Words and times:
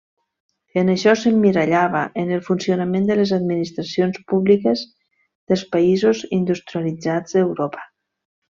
En 0.81 0.87
això 0.93 1.11
s'emmirallava 1.23 2.01
en 2.21 2.31
el 2.37 2.41
funcionament 2.47 3.05
de 3.11 3.17
les 3.19 3.33
administracions 3.37 4.17
públiques 4.33 4.83
dels 5.53 5.63
països 5.77 6.25
industrialitzats 6.41 7.39
d'Europa. 7.39 7.87